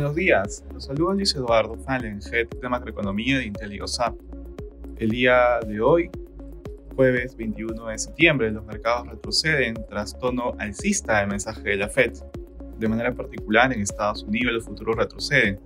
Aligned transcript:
días, 0.00 0.64
los 0.72 0.86
saluda 0.86 1.12
Luis 1.12 1.34
Eduardo 1.34 1.76
Fallen, 1.76 2.18
Head 2.32 2.48
de 2.60 2.68
Macroeconomía 2.68 3.38
de 3.38 3.44
IntelioSAP. 3.44 4.14
El 4.96 5.10
día 5.10 5.60
de 5.66 5.82
hoy, 5.82 6.10
jueves 6.96 7.36
21 7.36 7.86
de 7.88 7.98
septiembre, 7.98 8.50
los 8.50 8.64
mercados 8.64 9.06
retroceden 9.08 9.74
tras 9.90 10.18
tono 10.18 10.54
alcista 10.58 11.20
del 11.20 11.28
mensaje 11.28 11.62
de 11.62 11.76
la 11.76 11.88
Fed. 11.88 12.14
De 12.78 12.88
manera 12.88 13.12
particular, 13.12 13.70
en 13.70 13.82
Estados 13.82 14.22
Unidos 14.22 14.54
los 14.54 14.64
futuros 14.64 14.96
retroceden, 14.96 15.60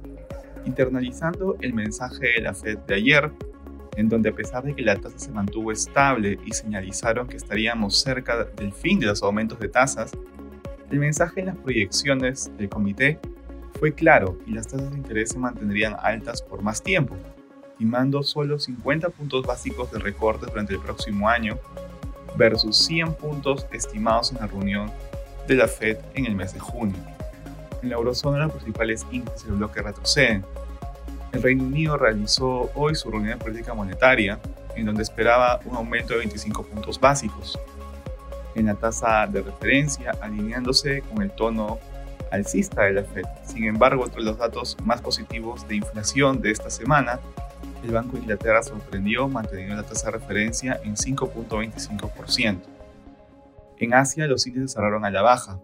internalizando 0.64 1.56
el 1.60 1.72
mensaje 1.72 2.32
de 2.34 2.40
la 2.40 2.52
Fed 2.52 2.78
de 2.78 2.94
ayer, 2.94 3.30
en 3.96 4.08
donde 4.08 4.30
a 4.30 4.34
pesar 4.34 4.64
de 4.64 4.74
que 4.74 4.82
la 4.82 4.96
tasa 4.96 5.18
se 5.20 5.30
mantuvo 5.30 5.70
estable 5.70 6.36
y 6.44 6.50
señalizaron 6.50 7.28
que 7.28 7.36
estaríamos 7.36 8.00
cerca 8.02 8.44
del 8.44 8.72
fin 8.72 8.98
de 8.98 9.06
los 9.06 9.22
aumentos 9.22 9.60
de 9.60 9.68
tasas, 9.68 10.10
el 10.90 10.98
mensaje 10.98 11.40
en 11.40 11.46
las 11.46 11.56
proyecciones 11.56 12.50
del 12.58 12.68
comité 12.68 13.20
fue 13.78 13.92
claro 13.92 14.36
y 14.46 14.52
las 14.52 14.68
tasas 14.68 14.90
de 14.90 14.96
interés 14.96 15.30
se 15.30 15.38
mantendrían 15.38 15.96
altas 16.02 16.42
por 16.42 16.62
más 16.62 16.82
tiempo, 16.82 17.16
estimando 17.70 18.22
solo 18.22 18.58
50 18.58 19.10
puntos 19.10 19.46
básicos 19.46 19.90
de 19.92 19.98
recorte 19.98 20.46
durante 20.46 20.74
el 20.74 20.80
próximo 20.80 21.28
año 21.28 21.58
versus 22.36 22.76
100 22.86 23.14
puntos 23.14 23.66
estimados 23.72 24.32
en 24.32 24.38
la 24.38 24.46
reunión 24.46 24.90
de 25.46 25.54
la 25.54 25.68
Fed 25.68 25.98
en 26.14 26.26
el 26.26 26.34
mes 26.34 26.52
de 26.54 26.60
junio. 26.60 26.96
En 27.82 27.90
la 27.90 27.96
eurozona 27.96 28.44
los 28.44 28.52
principales 28.52 29.06
índices 29.10 29.44
del 29.44 29.56
bloque 29.56 29.82
retroceden. 29.82 30.44
El 31.32 31.42
Reino 31.42 31.64
Unido 31.64 31.96
realizó 31.96 32.70
hoy 32.74 32.94
su 32.94 33.10
reunión 33.10 33.38
de 33.38 33.44
política 33.44 33.74
monetaria, 33.74 34.38
en 34.74 34.86
donde 34.86 35.02
esperaba 35.02 35.60
un 35.64 35.76
aumento 35.76 36.14
de 36.14 36.20
25 36.20 36.64
puntos 36.64 36.98
básicos 36.98 37.58
en 38.54 38.66
la 38.66 38.74
tasa 38.74 39.26
de 39.26 39.42
referencia, 39.42 40.12
alineándose 40.20 41.02
con 41.02 41.22
el 41.22 41.30
tono 41.30 41.78
alcista 42.30 42.84
de 42.84 42.94
la 42.94 43.04
Fed. 43.04 43.24
Sin 43.44 43.64
embargo, 43.64 44.04
entre 44.04 44.22
los 44.22 44.38
datos 44.38 44.76
más 44.84 45.00
positivos 45.00 45.66
de 45.68 45.76
inflación 45.76 46.40
de 46.40 46.50
esta 46.50 46.70
semana, 46.70 47.20
el 47.84 47.92
Banco 47.92 48.16
de 48.16 48.22
Inglaterra 48.22 48.62
sorprendió 48.62 49.28
manteniendo 49.28 49.76
la 49.76 49.82
tasa 49.82 50.10
de 50.10 50.18
referencia 50.18 50.80
en 50.82 50.96
5.25%. 50.96 52.60
En 53.78 53.94
Asia, 53.94 54.26
los 54.26 54.46
índices 54.46 54.72
cerraron 54.72 55.04
a 55.04 55.10
la 55.10 55.22
baja. 55.22 55.60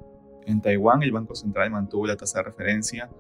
En 0.46 0.60
Taiwán, 0.60 1.02
el 1.02 1.12
Banco 1.12 1.34
Central 1.34 1.70
mantuvo 1.70 2.06
la 2.06 2.16
tasa 2.16 2.38
de 2.38 2.44
referencia 2.44 3.10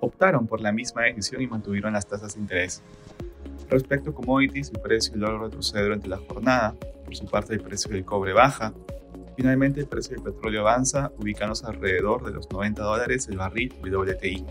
optaron 0.00 0.46
por 0.46 0.60
la 0.60 0.72
misma 0.72 1.02
decisión 1.02 1.42
y 1.42 1.46
mantuvieron 1.46 1.92
las 1.92 2.06
tasas 2.06 2.34
de 2.34 2.40
interés. 2.40 2.82
Respecto 3.68 4.10
a 4.10 4.14
commodities, 4.14 4.70
el 4.70 4.80
precio 4.80 5.12
del 5.12 5.24
oro 5.24 5.44
retrocede 5.44 5.82
durante 5.82 6.08
la 6.08 6.18
jornada, 6.18 6.74
por 7.04 7.16
su 7.16 7.26
parte 7.26 7.54
el 7.54 7.60
precio 7.60 7.90
del 7.90 8.04
cobre 8.04 8.32
baja. 8.32 8.72
Finalmente 9.36 9.80
el 9.80 9.86
precio 9.86 10.14
del 10.14 10.24
petróleo 10.24 10.60
avanza, 10.62 11.12
ubicándose 11.18 11.66
alrededor 11.66 12.24
de 12.24 12.32
los 12.32 12.50
90 12.50 12.82
dólares 12.82 13.28
el 13.28 13.38
barril 13.38 13.74
WTI. 13.82 14.44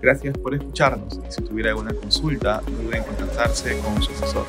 Gracias 0.00 0.38
por 0.38 0.54
escucharnos 0.54 1.20
y 1.26 1.32
si 1.32 1.42
tuviera 1.42 1.70
alguna 1.70 1.94
consulta, 1.94 2.62
no 2.70 2.78
duden 2.82 3.02
en 3.02 3.04
contactarse 3.04 3.78
con 3.80 4.00
su 4.02 4.12
asesor. 4.12 4.46